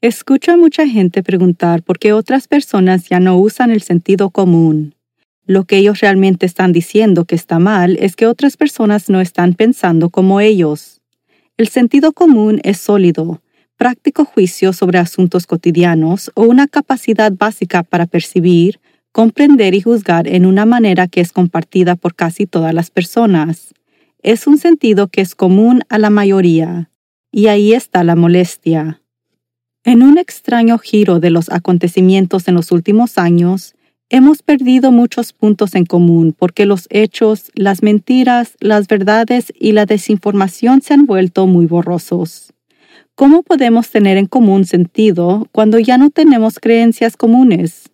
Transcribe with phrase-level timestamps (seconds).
[0.00, 4.94] Escucho a mucha gente preguntar por qué otras personas ya no usan el sentido común.
[5.44, 9.54] Lo que ellos realmente están diciendo que está mal es que otras personas no están
[9.54, 11.00] pensando como ellos.
[11.56, 13.42] El sentido común es sólido,
[13.76, 18.78] práctico juicio sobre asuntos cotidianos o una capacidad básica para percibir,
[19.10, 23.74] comprender y juzgar en una manera que es compartida por casi todas las personas.
[24.22, 26.88] Es un sentido que es común a la mayoría.
[27.32, 29.00] Y ahí está la molestia.
[29.84, 33.74] En un extraño giro de los acontecimientos en los últimos años,
[34.10, 39.84] Hemos perdido muchos puntos en común porque los hechos, las mentiras, las verdades y la
[39.84, 42.54] desinformación se han vuelto muy borrosos.
[43.14, 47.90] ¿Cómo podemos tener en común sentido cuando ya no tenemos creencias comunes?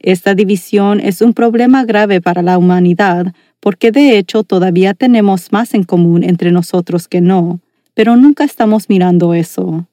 [0.00, 5.74] Esta división es un problema grave para la humanidad porque de hecho todavía tenemos más
[5.74, 7.60] en común entre nosotros que no,
[7.94, 9.86] pero nunca estamos mirando eso.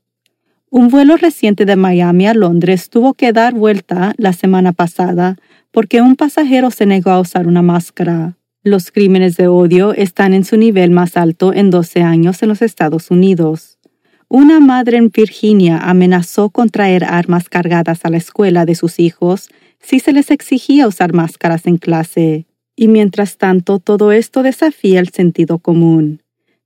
[0.71, 5.35] Un vuelo reciente de Miami a Londres tuvo que dar vuelta la semana pasada
[5.71, 8.37] porque un pasajero se negó a usar una máscara.
[8.63, 12.61] Los crímenes de odio están en su nivel más alto en 12 años en los
[12.61, 13.79] Estados Unidos.
[14.27, 19.49] Una madre en Virginia amenazó con traer armas cargadas a la escuela de sus hijos
[19.79, 22.45] si se les exigía usar máscaras en clase.
[22.75, 26.21] Y mientras tanto, todo esto desafía el sentido común.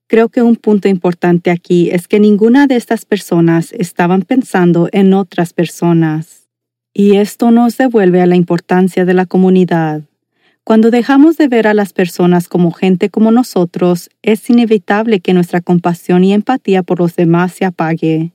[0.07, 5.13] Creo que un punto importante aquí es que ninguna de estas personas estaban pensando en
[5.13, 6.49] otras personas.
[6.93, 10.03] Y esto nos devuelve a la importancia de la comunidad.
[10.63, 15.59] Cuando dejamos de ver a las personas como gente como nosotros, es inevitable que nuestra
[15.59, 18.31] compasión y empatía por los demás se apague.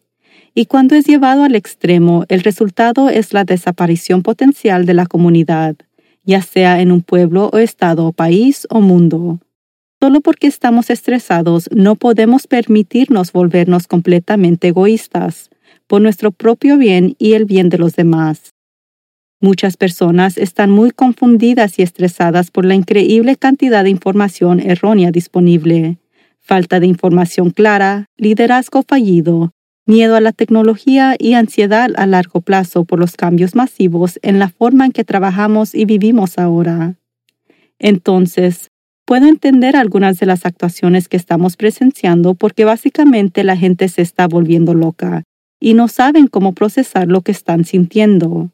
[0.55, 5.77] Y cuando es llevado al extremo, el resultado es la desaparición potencial de la comunidad,
[6.25, 9.39] ya sea en un pueblo o estado, país o mundo.
[10.01, 15.51] Solo porque estamos estresados no podemos permitirnos volvernos completamente egoístas
[15.89, 18.55] por nuestro propio bien y el bien de los demás.
[19.41, 25.99] Muchas personas están muy confundidas y estresadas por la increíble cantidad de información errónea disponible,
[26.41, 29.53] falta de información clara, liderazgo fallido,
[29.85, 34.49] miedo a la tecnología y ansiedad a largo plazo por los cambios masivos en la
[34.49, 36.97] forma en que trabajamos y vivimos ahora.
[37.79, 38.68] Entonces,
[39.09, 44.29] puedo entender algunas de las actuaciones que estamos presenciando porque básicamente la gente se está
[44.29, 45.23] volviendo loca
[45.59, 48.51] y no saben cómo procesar lo que están sintiendo.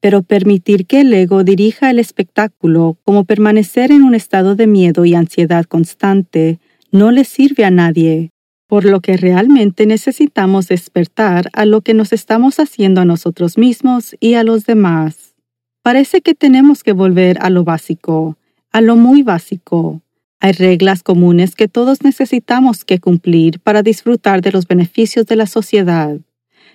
[0.00, 5.04] Pero permitir que el ego dirija el espectáculo como permanecer en un estado de miedo
[5.04, 6.58] y ansiedad constante
[6.90, 8.30] no le sirve a nadie,
[8.66, 14.16] por lo que realmente necesitamos despertar a lo que nos estamos haciendo a nosotros mismos
[14.20, 15.34] y a los demás.
[15.82, 18.38] Parece que tenemos que volver a lo básico,
[18.78, 20.02] a lo muy básico.
[20.38, 25.46] Hay reglas comunes que todos necesitamos que cumplir para disfrutar de los beneficios de la
[25.46, 26.16] sociedad.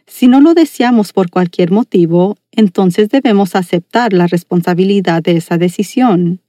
[0.06, 6.42] Si no lo deseamos por cualquier motivo, entonces debemos aceptar la responsabilidad de esa decisión.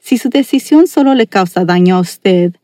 [0.00, 2.56] Si su decisión solo le causa daño a usted,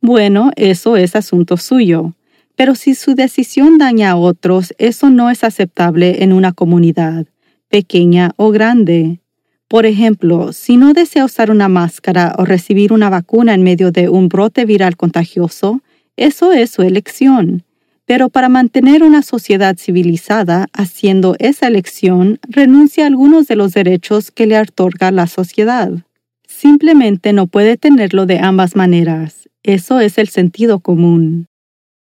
[0.00, 2.14] bueno, eso es asunto suyo.
[2.56, 7.26] Pero si su decisión daña a otros, eso no es aceptable en una comunidad,
[7.68, 9.20] pequeña o grande.
[9.70, 14.08] Por ejemplo, si no desea usar una máscara o recibir una vacuna en medio de
[14.08, 15.80] un brote viral contagioso,
[16.16, 17.62] eso es su elección.
[18.04, 24.32] Pero para mantener una sociedad civilizada, haciendo esa elección, renuncia a algunos de los derechos
[24.32, 25.92] que le otorga la sociedad.
[26.48, 29.48] Simplemente no puede tenerlo de ambas maneras.
[29.62, 31.46] Eso es el sentido común.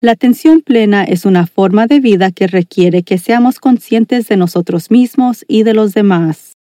[0.02, 4.92] La atención plena es una forma de vida que requiere que seamos conscientes de nosotros
[4.92, 6.55] mismos y de los demás.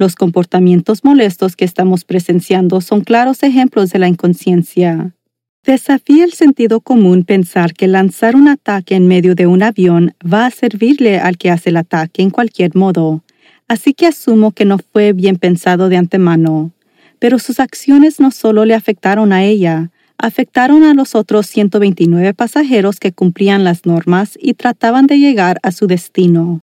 [0.00, 5.14] Los comportamientos molestos que estamos presenciando son claros ejemplos de la inconsciencia.
[5.62, 10.46] Desafía el sentido común pensar que lanzar un ataque en medio de un avión va
[10.46, 13.22] a servirle al que hace el ataque en cualquier modo,
[13.68, 16.72] así que asumo que no fue bien pensado de antemano.
[17.18, 23.00] Pero sus acciones no solo le afectaron a ella, afectaron a los otros 129 pasajeros
[23.00, 26.60] que cumplían las normas y trataban de llegar a su destino.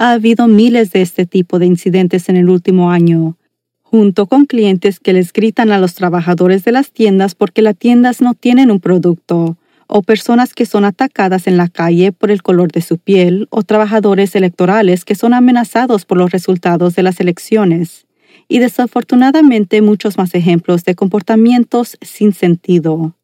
[0.00, 3.36] Ha habido miles de este tipo de incidentes en el último año,
[3.82, 8.20] junto con clientes que les gritan a los trabajadores de las tiendas porque las tiendas
[8.20, 9.56] no tienen un producto,
[9.88, 13.64] o personas que son atacadas en la calle por el color de su piel, o
[13.64, 18.06] trabajadores electorales que son amenazados por los resultados de las elecciones,
[18.46, 23.16] y desafortunadamente muchos más ejemplos de comportamientos sin sentido.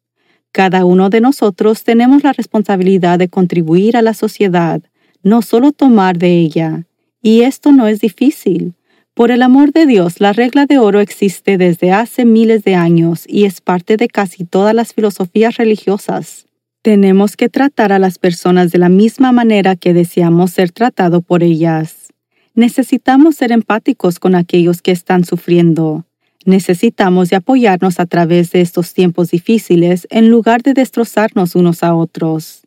[0.51, 4.81] Cada uno de nosotros tenemos la responsabilidad de contribuir a la sociedad,
[5.25, 6.85] no solo tomar de ella.
[7.21, 8.75] Y esto no es difícil
[9.15, 13.23] por el amor de Dios, la regla de oro existe desde hace miles de años
[13.25, 16.47] y es parte de casi todas las filosofías religiosas.
[16.81, 21.43] Tenemos que tratar a las personas de la misma manera que deseamos ser tratado por
[21.43, 22.09] ellas.
[22.55, 26.03] Necesitamos ser empáticos con aquellos que están sufriendo.
[26.43, 31.95] Necesitamos de apoyarnos a través de estos tiempos difíciles en lugar de destrozarnos unos a
[31.95, 32.64] otros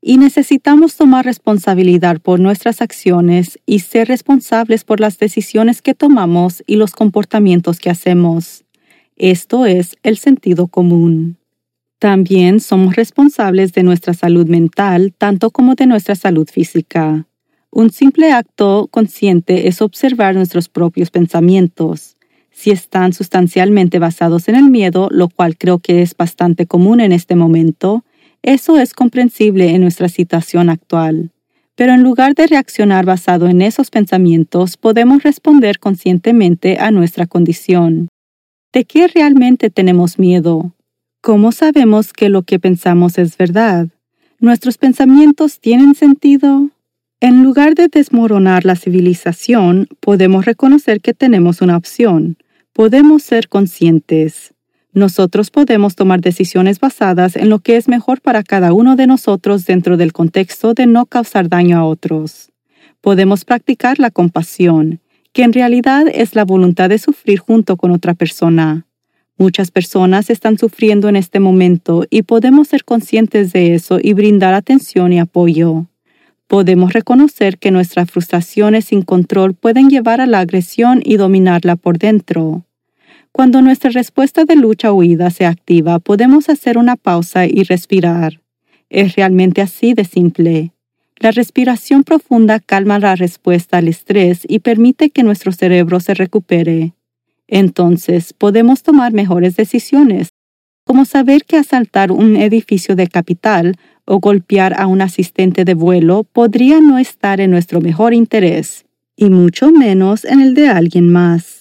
[0.00, 6.62] y necesitamos tomar responsabilidad por nuestras acciones y ser responsables por las decisiones que tomamos
[6.66, 8.64] y los comportamientos que hacemos.
[9.16, 11.38] Esto es el sentido común.
[11.98, 17.26] También somos responsables de nuestra salud mental tanto como de nuestra salud física.
[17.70, 22.16] Un simple acto consciente es observar nuestros propios pensamientos.
[22.50, 27.12] Si están sustancialmente basados en el miedo, lo cual creo que es bastante común en
[27.12, 28.02] este momento,
[28.46, 31.32] eso es comprensible en nuestra situación actual.
[31.74, 38.08] Pero en lugar de reaccionar basado en esos pensamientos, podemos responder conscientemente a nuestra condición.
[38.72, 40.72] ¿De qué realmente tenemos miedo?
[41.22, 43.88] ¿Cómo sabemos que lo que pensamos es verdad?
[44.38, 46.70] ¿Nuestros pensamientos tienen sentido?
[47.18, 52.36] En lugar de desmoronar la civilización, podemos reconocer que tenemos una opción.
[52.72, 54.54] Podemos ser conscientes.
[54.96, 59.66] Nosotros podemos tomar decisiones basadas en lo que es mejor para cada uno de nosotros
[59.66, 62.50] dentro del contexto de no causar daño a otros.
[63.02, 65.00] Podemos practicar la compasión,
[65.34, 68.86] que en realidad es la voluntad de sufrir junto con otra persona.
[69.36, 74.54] Muchas personas están sufriendo en este momento y podemos ser conscientes de eso y brindar
[74.54, 75.84] atención y apoyo.
[76.46, 81.98] Podemos reconocer que nuestras frustraciones sin control pueden llevar a la agresión y dominarla por
[81.98, 82.65] dentro.
[83.36, 88.40] Cuando nuestra respuesta de lucha o huida se activa, podemos hacer una pausa y respirar.
[88.88, 90.72] Es realmente así de simple.
[91.18, 96.94] La respiración profunda calma la respuesta al estrés y permite que nuestro cerebro se recupere.
[97.46, 100.30] Entonces podemos tomar mejores decisiones,
[100.86, 106.24] como saber que asaltar un edificio de capital o golpear a un asistente de vuelo
[106.24, 111.55] podría no estar en nuestro mejor interés, y mucho menos en el de alguien más.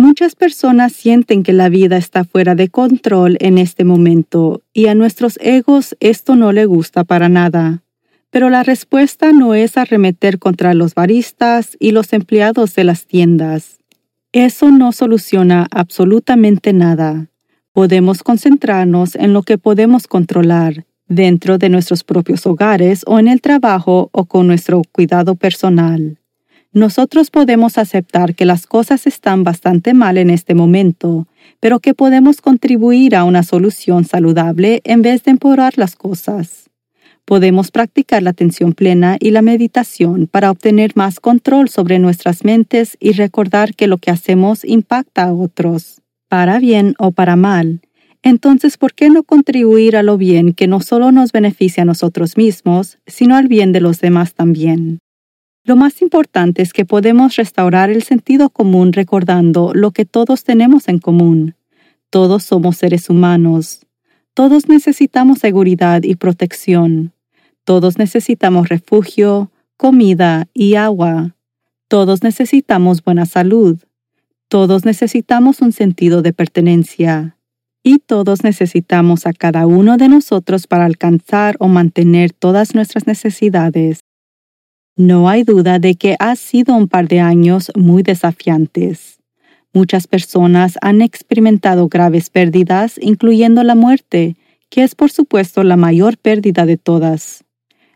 [0.00, 4.94] Muchas personas sienten que la vida está fuera de control en este momento y a
[4.94, 7.82] nuestros egos esto no le gusta para nada.
[8.30, 13.76] Pero la respuesta no es arremeter contra los baristas y los empleados de las tiendas.
[14.32, 17.26] Eso no soluciona absolutamente nada.
[17.74, 23.42] Podemos concentrarnos en lo que podemos controlar, dentro de nuestros propios hogares o en el
[23.42, 26.19] trabajo o con nuestro cuidado personal
[26.72, 31.26] nosotros podemos aceptar que las cosas están bastante mal en este momento,
[31.58, 36.70] pero que podemos contribuir a una solución saludable en vez de empeorar las cosas.
[37.24, 42.96] Podemos practicar la atención plena y la meditación para obtener más control sobre nuestras mentes
[43.00, 47.80] y recordar que lo que hacemos impacta a otros, para bien o para mal.
[48.22, 52.36] Entonces, ¿por qué no contribuir a lo bien que no solo nos beneficia a nosotros
[52.36, 55.00] mismos, sino al bien de los demás también?
[55.64, 60.88] Lo más importante es que podemos restaurar el sentido común recordando lo que todos tenemos
[60.88, 61.54] en común.
[62.08, 63.86] Todos somos seres humanos.
[64.34, 67.12] Todos necesitamos seguridad y protección.
[67.64, 71.36] Todos necesitamos refugio, comida y agua.
[71.88, 73.78] Todos necesitamos buena salud.
[74.48, 77.36] Todos necesitamos un sentido de pertenencia.
[77.82, 84.00] Y todos necesitamos a cada uno de nosotros para alcanzar o mantener todas nuestras necesidades.
[85.00, 89.18] No hay duda de que ha sido un par de años muy desafiantes.
[89.72, 94.36] Muchas personas han experimentado graves pérdidas, incluyendo la muerte,
[94.68, 97.44] que es por supuesto la mayor pérdida de todas.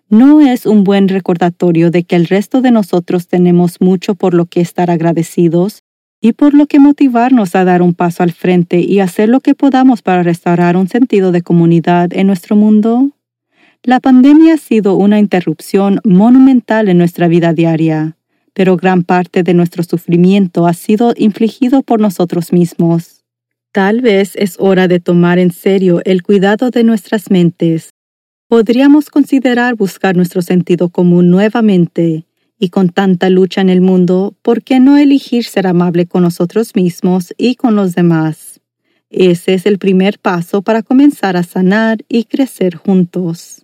[0.09, 4.47] No es un buen recordatorio de que el resto de nosotros tenemos mucho por lo
[4.47, 5.83] que estar agradecidos
[6.23, 9.55] y por lo que motivarnos a dar un paso al frente y hacer lo que
[9.55, 13.11] podamos para restaurar un sentido de comunidad en nuestro mundo?
[13.87, 18.17] La pandemia ha sido una interrupción monumental en nuestra vida diaria.
[18.55, 23.25] pero gran parte de nuestro sufrimiento ha sido infligido por nosotros mismos.
[23.73, 27.91] Tal vez es hora de tomar en serio el cuidado de nuestras mentes.
[28.47, 32.27] Podríamos considerar buscar nuestro sentido común nuevamente,
[32.61, 36.77] y con tanta lucha en el mundo, ¿por qué no elegir ser amable con nosotros
[36.77, 38.61] mismos y con los demás?
[39.11, 43.64] Ese es el primer paso para comenzar a sanar y crecer juntos.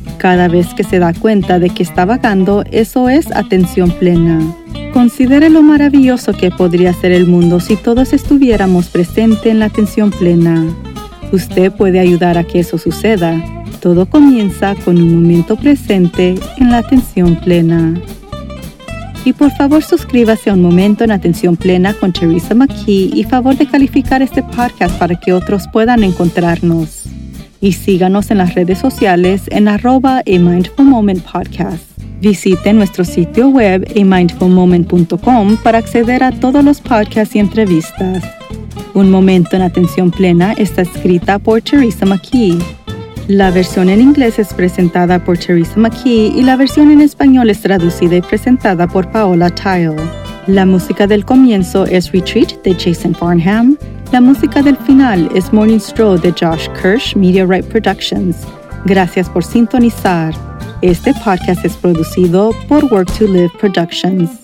[0.21, 4.39] Cada vez que se da cuenta de que está vagando, eso es atención plena.
[4.93, 10.11] Considere lo maravilloso que podría ser el mundo si todos estuviéramos presentes en la atención
[10.11, 10.63] plena.
[11.31, 13.43] Usted puede ayudar a que eso suceda.
[13.79, 17.99] Todo comienza con un momento presente en la atención plena.
[19.25, 23.57] Y por favor suscríbase a Un Momento en Atención Plena con Teresa McKee y favor
[23.57, 27.07] de calificar este podcast para que otros puedan encontrarnos
[27.61, 31.83] y síganos en las redes sociales en arroba a Mindful Moment Podcast.
[32.19, 38.23] Visite nuestro sitio web amindfulmoment.com para acceder a todos los podcasts y entrevistas.
[38.93, 42.59] Un momento en atención plena está escrita por Teresa McKee.
[43.27, 47.61] La versión en inglés es presentada por Teresa McKee y la versión en español es
[47.61, 49.95] traducida y presentada por Paola Tile.
[50.47, 53.77] La música del comienzo es Retreat de Jason Farnham.
[54.11, 58.35] La música del final es Morning Stroll de Josh Kirsch Media Right Productions.
[58.83, 60.33] Gracias por sintonizar.
[60.81, 64.40] Este podcast es producido por Work to Live Productions.